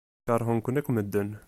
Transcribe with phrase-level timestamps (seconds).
[0.27, 1.29] Keṛhen-ken akk medden.